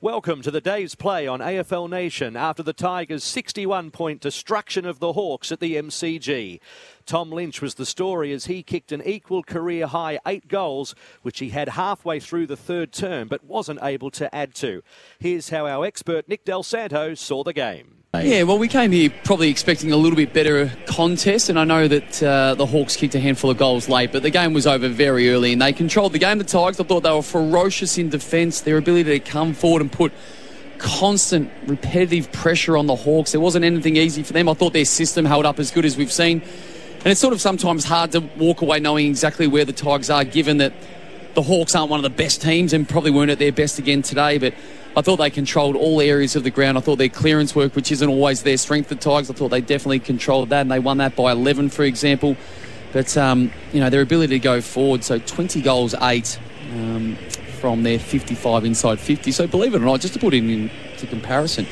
Welcome 0.00 0.42
to 0.42 0.52
the 0.52 0.60
day's 0.60 0.94
play 0.94 1.26
on 1.26 1.40
AFL 1.40 1.90
Nation 1.90 2.36
after 2.36 2.62
the 2.62 2.72
Tigers' 2.72 3.24
61 3.24 3.90
point 3.90 4.20
destruction 4.20 4.86
of 4.86 5.00
the 5.00 5.14
Hawks 5.14 5.50
at 5.50 5.58
the 5.58 5.74
MCG. 5.74 6.60
Tom 7.04 7.32
Lynch 7.32 7.60
was 7.60 7.74
the 7.74 7.84
story 7.84 8.32
as 8.32 8.46
he 8.46 8.62
kicked 8.62 8.92
an 8.92 9.02
equal 9.04 9.42
career 9.42 9.88
high 9.88 10.20
eight 10.24 10.46
goals, 10.46 10.94
which 11.22 11.40
he 11.40 11.48
had 11.48 11.70
halfway 11.70 12.20
through 12.20 12.46
the 12.46 12.56
third 12.56 12.92
term 12.92 13.26
but 13.26 13.42
wasn't 13.42 13.82
able 13.82 14.12
to 14.12 14.32
add 14.32 14.54
to. 14.54 14.84
Here's 15.18 15.48
how 15.48 15.66
our 15.66 15.84
expert 15.84 16.28
Nick 16.28 16.44
Del 16.44 16.62
Santo 16.62 17.14
saw 17.14 17.42
the 17.42 17.52
game. 17.52 17.97
Yeah, 18.14 18.44
well, 18.44 18.58
we 18.58 18.68
came 18.68 18.90
here 18.90 19.12
probably 19.22 19.50
expecting 19.50 19.92
a 19.92 19.96
little 19.98 20.16
bit 20.16 20.32
better 20.32 20.72
contest, 20.86 21.50
and 21.50 21.58
I 21.58 21.64
know 21.64 21.86
that 21.88 22.22
uh, 22.22 22.54
the 22.54 22.64
Hawks 22.64 22.96
kicked 22.96 23.14
a 23.14 23.20
handful 23.20 23.50
of 23.50 23.58
goals 23.58 23.86
late, 23.86 24.12
but 24.12 24.22
the 24.22 24.30
game 24.30 24.54
was 24.54 24.66
over 24.66 24.88
very 24.88 25.28
early, 25.30 25.52
and 25.52 25.60
they 25.60 25.74
controlled 25.74 26.14
the 26.14 26.18
game. 26.18 26.38
The 26.38 26.44
Tigers, 26.44 26.80
I 26.80 26.84
thought 26.84 27.02
they 27.02 27.12
were 27.12 27.20
ferocious 27.20 27.98
in 27.98 28.08
defence. 28.08 28.62
Their 28.62 28.78
ability 28.78 29.18
to 29.18 29.20
come 29.20 29.52
forward 29.52 29.82
and 29.82 29.92
put 29.92 30.14
constant, 30.78 31.50
repetitive 31.66 32.32
pressure 32.32 32.78
on 32.78 32.86
the 32.86 32.96
Hawks. 32.96 33.32
There 33.32 33.42
wasn't 33.42 33.66
anything 33.66 33.96
easy 33.96 34.22
for 34.22 34.32
them. 34.32 34.48
I 34.48 34.54
thought 34.54 34.72
their 34.72 34.86
system 34.86 35.26
held 35.26 35.44
up 35.44 35.58
as 35.58 35.70
good 35.70 35.84
as 35.84 35.98
we've 35.98 36.10
seen, 36.10 36.40
and 36.40 37.06
it's 37.08 37.20
sort 37.20 37.34
of 37.34 37.42
sometimes 37.42 37.84
hard 37.84 38.12
to 38.12 38.20
walk 38.38 38.62
away 38.62 38.80
knowing 38.80 39.06
exactly 39.06 39.46
where 39.46 39.66
the 39.66 39.74
Tigers 39.74 40.08
are, 40.08 40.24
given 40.24 40.56
that 40.58 40.72
the 41.34 41.42
Hawks 41.42 41.74
aren't 41.74 41.90
one 41.90 41.98
of 41.98 42.04
the 42.04 42.22
best 42.22 42.40
teams 42.40 42.72
and 42.72 42.88
probably 42.88 43.10
weren't 43.10 43.30
at 43.30 43.38
their 43.38 43.52
best 43.52 43.78
again 43.78 44.00
today, 44.00 44.38
but. 44.38 44.54
I 44.98 45.00
thought 45.00 45.18
they 45.18 45.30
controlled 45.30 45.76
all 45.76 46.00
areas 46.00 46.34
of 46.34 46.42
the 46.42 46.50
ground. 46.50 46.76
I 46.76 46.80
thought 46.80 46.96
their 46.96 47.08
clearance 47.08 47.54
work, 47.54 47.76
which 47.76 47.92
isn't 47.92 48.08
always 48.08 48.42
their 48.42 48.56
strength, 48.56 48.88
the 48.88 48.96
Tigers, 48.96 49.30
I 49.30 49.32
thought 49.32 49.50
they 49.50 49.60
definitely 49.60 50.00
controlled 50.00 50.48
that, 50.48 50.62
and 50.62 50.72
they 50.72 50.80
won 50.80 50.98
that 50.98 51.14
by 51.14 51.30
11, 51.30 51.68
for 51.68 51.84
example. 51.84 52.36
But, 52.92 53.16
um, 53.16 53.52
you 53.72 53.78
know, 53.78 53.90
their 53.90 54.00
ability 54.00 54.40
to 54.40 54.42
go 54.42 54.60
forward, 54.60 55.04
so 55.04 55.20
20 55.20 55.62
goals, 55.62 55.94
8 55.94 56.40
um, 56.72 57.16
from 57.60 57.84
their 57.84 58.00
55 58.00 58.64
inside 58.64 58.98
50. 58.98 59.30
So 59.30 59.46
believe 59.46 59.72
it 59.72 59.76
or 59.76 59.84
not, 59.84 60.00
just 60.00 60.14
to 60.14 60.20
put 60.20 60.34
it 60.34 60.42
into 60.42 61.06
comparison, 61.06 61.64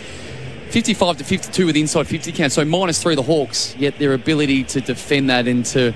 55 0.70 1.16
to 1.16 1.24
52 1.24 1.66
with 1.66 1.74
inside 1.74 2.06
50 2.06 2.30
count, 2.30 2.52
so 2.52 2.64
minus 2.64 3.02
three 3.02 3.16
the 3.16 3.24
Hawks, 3.24 3.74
yet 3.76 3.98
their 3.98 4.14
ability 4.14 4.62
to 4.64 4.80
defend 4.80 5.30
that 5.30 5.48
and 5.48 5.66
to 5.66 5.92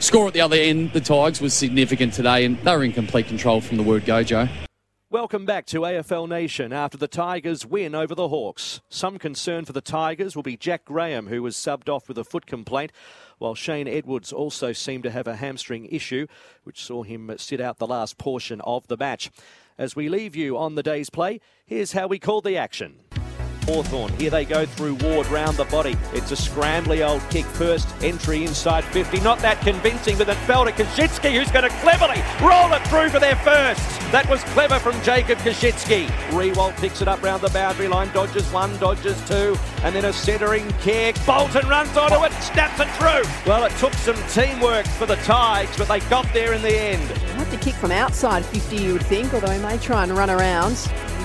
score 0.00 0.26
at 0.28 0.34
the 0.34 0.42
other 0.42 0.56
end, 0.56 0.92
the 0.92 1.00
Tigers, 1.00 1.40
was 1.40 1.54
significant 1.54 2.12
today, 2.12 2.44
and 2.44 2.58
they 2.58 2.76
were 2.76 2.84
in 2.84 2.92
complete 2.92 3.26
control 3.26 3.62
from 3.62 3.78
the 3.78 3.82
word 3.82 4.04
go, 4.04 4.22
Joe. 4.22 4.48
Welcome 5.14 5.46
back 5.46 5.64
to 5.66 5.82
AFL 5.82 6.28
Nation 6.28 6.72
after 6.72 6.98
the 6.98 7.06
Tigers 7.06 7.64
win 7.64 7.94
over 7.94 8.16
the 8.16 8.26
Hawks. 8.26 8.80
Some 8.88 9.20
concern 9.20 9.64
for 9.64 9.72
the 9.72 9.80
Tigers 9.80 10.34
will 10.34 10.42
be 10.42 10.56
Jack 10.56 10.84
Graham, 10.84 11.28
who 11.28 11.40
was 11.40 11.54
subbed 11.54 11.88
off 11.88 12.08
with 12.08 12.18
a 12.18 12.24
foot 12.24 12.46
complaint, 12.46 12.90
while 13.38 13.54
Shane 13.54 13.86
Edwards 13.86 14.32
also 14.32 14.72
seemed 14.72 15.04
to 15.04 15.12
have 15.12 15.28
a 15.28 15.36
hamstring 15.36 15.86
issue, 15.86 16.26
which 16.64 16.82
saw 16.82 17.04
him 17.04 17.32
sit 17.38 17.60
out 17.60 17.78
the 17.78 17.86
last 17.86 18.18
portion 18.18 18.60
of 18.62 18.88
the 18.88 18.96
match. 18.96 19.30
As 19.78 19.94
we 19.94 20.08
leave 20.08 20.34
you 20.34 20.58
on 20.58 20.74
the 20.74 20.82
day's 20.82 21.10
play, 21.10 21.40
here's 21.64 21.92
how 21.92 22.08
we 22.08 22.18
called 22.18 22.42
the 22.42 22.56
action. 22.56 22.96
Hawthorn. 23.64 24.12
Here 24.14 24.30
they 24.30 24.44
go 24.44 24.66
through 24.66 24.94
Ward 24.96 25.26
round 25.28 25.56
the 25.56 25.64
body. 25.66 25.96
It's 26.12 26.32
a 26.32 26.34
scrambly 26.34 27.06
old 27.06 27.22
kick 27.30 27.44
first. 27.44 27.88
Entry 28.02 28.44
inside 28.44 28.84
50. 28.84 29.20
Not 29.20 29.38
that 29.40 29.60
convincing, 29.60 30.18
but 30.18 30.28
it 30.28 30.36
fell 30.46 30.64
to 30.64 30.72
Koschitzke, 30.72 31.32
who's 31.32 31.50
going 31.50 31.68
to 31.68 31.76
cleverly 31.78 32.22
roll 32.40 32.72
it 32.72 32.86
through 32.88 33.10
for 33.10 33.20
their 33.20 33.36
first. 33.36 33.82
That 34.12 34.28
was 34.28 34.42
clever 34.54 34.78
from 34.78 35.00
Jacob 35.02 35.38
Koschitzke. 35.38 36.06
Riewoldt 36.30 36.76
picks 36.76 37.02
it 37.02 37.08
up 37.08 37.22
round 37.22 37.42
the 37.42 37.50
boundary 37.50 37.88
line. 37.88 38.12
Dodges 38.12 38.50
one, 38.52 38.76
dodges 38.78 39.20
two, 39.28 39.56
and 39.82 39.94
then 39.94 40.04
a 40.04 40.12
centering 40.12 40.68
kick. 40.80 41.16
Bolton 41.26 41.68
runs 41.68 41.96
onto 41.96 42.24
it, 42.24 42.32
snaps 42.42 42.80
it 42.80 42.88
through. 42.92 43.28
Well, 43.46 43.64
it 43.64 43.72
took 43.78 43.92
some 43.94 44.16
teamwork 44.28 44.86
for 44.86 45.06
the 45.06 45.16
Tigers, 45.16 45.76
but 45.76 45.88
they 45.88 46.00
got 46.10 46.30
there 46.32 46.52
in 46.52 46.62
the 46.62 46.76
end. 46.76 47.02
Have 47.34 47.50
to 47.50 47.56
kick 47.58 47.74
from 47.74 47.90
outside 47.90 48.44
50, 48.44 48.76
you 48.76 48.92
would 48.94 49.06
think, 49.06 49.34
although 49.34 49.50
he 49.50 49.60
may 49.60 49.76
try 49.78 50.04
and 50.04 50.12
run 50.12 50.30
around. 50.30 50.76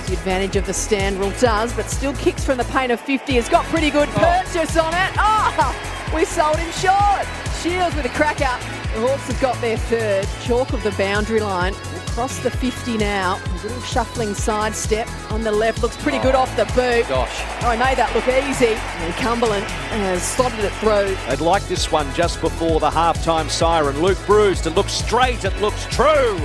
The 0.06 0.14
advantage 0.14 0.56
of 0.56 0.66
the 0.66 0.72
stand 0.72 1.18
rule 1.18 1.32
does, 1.40 1.72
but 1.74 1.88
still 1.90 2.14
kicks 2.14 2.44
from 2.44 2.58
the 2.58 2.64
paint 2.64 2.90
of 2.90 3.00
50. 3.00 3.34
Has 3.34 3.48
got 3.48 3.64
pretty 3.66 3.90
good 3.90 4.08
oh. 4.08 4.42
purchase 4.42 4.76
on 4.76 4.92
it. 4.94 5.10
Oh, 5.18 6.10
we 6.14 6.24
sold 6.24 6.56
him 6.56 6.70
short. 6.72 7.26
Shields 7.62 7.94
with 7.94 8.06
a 8.06 8.10
crack 8.10 8.40
up. 8.40 8.60
The 8.94 9.06
Hawks 9.06 9.28
have 9.28 9.40
got 9.40 9.60
their 9.60 9.76
third. 9.76 10.26
Chalk 10.42 10.72
of 10.72 10.82
the 10.82 10.90
boundary 10.92 11.40
line. 11.40 11.74
Across 12.08 12.40
the 12.40 12.50
50 12.50 12.98
now. 12.98 13.40
A 13.44 13.62
little 13.62 13.80
shuffling 13.82 14.34
sidestep 14.34 15.08
on 15.30 15.44
the 15.44 15.52
left. 15.52 15.82
Looks 15.82 15.96
pretty 15.98 16.18
good 16.18 16.34
oh. 16.34 16.40
off 16.40 16.56
the 16.56 16.64
boot. 16.64 17.06
Gosh. 17.08 17.62
Oh, 17.62 17.70
he 17.70 17.78
made 17.78 17.98
that 17.98 18.12
look 18.14 18.26
easy. 18.26 18.74
And 18.74 19.14
Cumberland 19.14 19.64
has 19.64 20.22
slotted 20.22 20.64
it 20.64 20.72
through. 20.74 21.14
They'd 21.28 21.44
like 21.44 21.62
this 21.68 21.92
one 21.92 22.12
just 22.14 22.40
before 22.40 22.80
the 22.80 22.90
halftime 22.90 23.48
siren. 23.48 24.02
Luke 24.02 24.18
Breust 24.26 24.64
to 24.64 24.70
look 24.70 24.88
straight, 24.88 25.44
it 25.44 25.56
looks 25.60 25.86
true. 25.86 26.38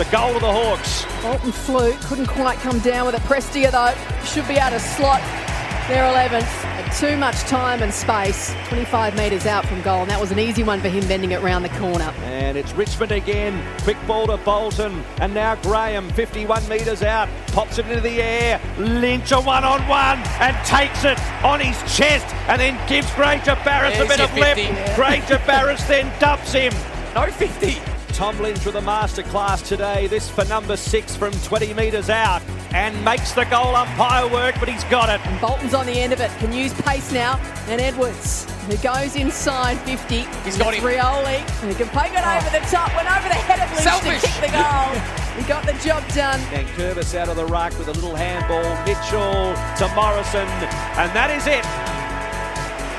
It's 0.00 0.08
a 0.08 0.12
goal 0.12 0.32
to 0.32 0.38
the 0.38 0.50
Hawks. 0.50 1.04
Bolton 1.22 1.52
flew, 1.52 1.92
couldn't 2.04 2.28
quite 2.28 2.56
come 2.60 2.78
down 2.78 3.04
with 3.04 3.14
it. 3.14 3.20
Prestia 3.22 3.70
though 3.70 4.24
should 4.24 4.48
be 4.48 4.54
able 4.54 4.70
to 4.70 4.80
slot 4.80 5.20
their 5.88 6.04
11th. 6.04 6.40
Had 6.40 6.90
too 6.98 7.18
much 7.18 7.36
time 7.40 7.82
and 7.82 7.92
space. 7.92 8.54
25 8.68 9.14
metres 9.14 9.44
out 9.44 9.66
from 9.66 9.82
goal, 9.82 10.00
and 10.00 10.10
that 10.10 10.18
was 10.18 10.30
an 10.30 10.38
easy 10.38 10.62
one 10.62 10.80
for 10.80 10.88
him 10.88 11.06
bending 11.06 11.32
it 11.32 11.42
round 11.42 11.66
the 11.66 11.68
corner. 11.70 12.14
And 12.22 12.56
it's 12.56 12.72
Richmond 12.72 13.12
again. 13.12 13.62
Quick 13.82 13.98
ball 14.06 14.26
to 14.28 14.38
Bolton. 14.38 15.04
And 15.20 15.34
now 15.34 15.56
Graham, 15.56 16.08
51 16.08 16.66
metres 16.66 17.02
out, 17.02 17.28
pops 17.48 17.76
it 17.76 17.84
into 17.84 18.00
the 18.00 18.22
air. 18.22 18.58
Lynch 18.78 19.32
a 19.32 19.40
one 19.42 19.64
on 19.64 19.86
one 19.86 20.16
and 20.40 20.56
takes 20.64 21.04
it 21.04 21.20
on 21.44 21.60
his 21.60 21.76
chest 21.94 22.34
and 22.48 22.58
then 22.58 22.88
gives 22.88 23.12
Granger 23.12 23.54
Barris 23.66 24.00
a 24.00 24.06
bit 24.06 24.16
your 24.16 24.28
of 24.28 24.34
lip. 24.34 24.56
50. 24.56 24.94
Granger 24.94 25.42
Barris 25.46 25.84
then 25.84 26.10
dumps 26.18 26.54
him. 26.54 26.72
No 27.14 27.26
50. 27.26 27.89
Tom 28.20 28.38
Lynch 28.42 28.66
with 28.66 28.74
a 28.74 28.82
masterclass 28.82 29.66
today. 29.66 30.06
This 30.06 30.28
for 30.28 30.44
number 30.44 30.76
six 30.76 31.16
from 31.16 31.32
20 31.32 31.72
metres 31.72 32.10
out 32.10 32.42
and 32.74 33.02
makes 33.02 33.32
the 33.32 33.44
goal 33.46 33.74
umpire 33.74 34.28
work, 34.28 34.56
but 34.60 34.68
he's 34.68 34.84
got 34.84 35.08
it. 35.08 35.26
And 35.26 35.40
Bolton's 35.40 35.72
on 35.72 35.86
the 35.86 35.98
end 35.98 36.12
of 36.12 36.20
it, 36.20 36.30
can 36.32 36.52
use 36.52 36.70
pace 36.82 37.12
now. 37.12 37.38
And 37.68 37.80
Edwards, 37.80 38.44
who 38.66 38.76
goes 38.76 39.16
inside 39.16 39.78
50. 39.88 40.26
He's 40.44 40.58
got 40.58 40.74
him. 40.74 40.84
Rioli, 40.84 41.40
who 41.64 41.72
can 41.72 41.88
poke 41.88 42.12
it 42.12 42.20
over 42.20 42.50
the 42.50 42.62
top, 42.68 42.94
went 42.94 43.08
over 43.10 43.26
the 43.26 43.40
head 43.40 43.58
of 43.58 43.70
Lynch 43.72 43.84
Selfish. 43.84 44.20
to 44.20 44.26
kick 44.26 44.50
the 44.50 44.52
goal. 44.52 44.92
he 45.40 45.48
got 45.48 45.64
the 45.64 45.72
job 45.82 46.06
done. 46.12 46.40
And 46.52 46.68
Curvis 46.76 47.14
out 47.14 47.30
of 47.30 47.36
the 47.36 47.46
ruck 47.46 47.72
with 47.78 47.88
a 47.88 47.92
little 47.92 48.14
handball. 48.14 48.68
Mitchell 48.84 49.56
to 49.80 49.94
Morrison, 49.94 50.46
and 51.00 51.08
that 51.16 51.32
is 51.32 51.46
it. 51.46 51.64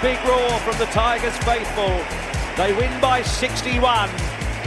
Big 0.02 0.18
roar 0.26 0.50
from 0.62 0.80
the 0.80 0.92
Tigers 0.92 1.38
faithful. 1.46 1.94
They 2.58 2.74
win 2.74 3.00
by 3.00 3.22
61 3.22 4.10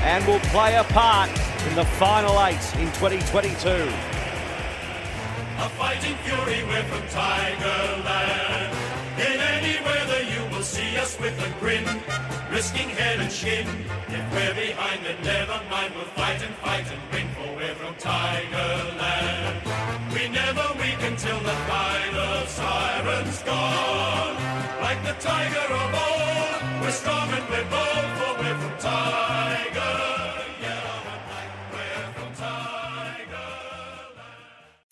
and 0.03 0.27
will 0.27 0.41
play 0.50 0.77
a 0.77 0.84
part 0.84 1.31
in 1.69 1.75
the 1.75 1.84
final 1.84 2.43
eight 2.44 2.65
in 2.77 2.87
2022. 2.99 3.69
A 5.56 5.69
fighting 5.78 6.16
fury, 6.25 6.62
we're 6.65 6.82
from 6.84 7.03
Tigerland. 7.09 8.73
In 9.19 9.38
any 9.41 9.82
weather, 9.85 10.23
you 10.23 10.43
will 10.55 10.64
see 10.64 10.96
us 10.96 11.19
with 11.20 11.38
a 11.41 11.50
grin, 11.61 11.85
risking 12.50 12.88
head 12.88 13.20
and 13.20 13.31
shin. 13.32 13.67
If 14.08 14.25
we're 14.32 14.55
behind, 14.55 15.06
then 15.06 15.23
never 15.23 15.61
mind, 15.70 15.94
we'll 15.94 16.05
fight 16.19 16.43
and 16.43 16.55
fight 16.56 16.87
and 16.90 17.00
win, 17.12 17.29
for 17.37 17.55
we're 17.56 17.75
from 17.76 17.94
Tigerland. 17.94 19.64
We 20.12 20.29
never 20.29 20.67
weak 20.81 21.00
until 21.02 21.38
the 21.40 21.56
final 21.70 22.47
siren's 22.47 23.43
gone. 23.43 24.37
Like 24.82 25.02
the 25.05 25.14
tiger 25.20 25.67
of 25.82 25.94
old, 26.06 26.82
we're 26.82 26.90
strong 26.90 27.29
and 27.31 27.49
we're 27.49 27.69
bold, 27.70 28.11
for 28.19 28.35
we're 28.43 28.58
from 28.58 28.79
Tiger. 28.79 29.83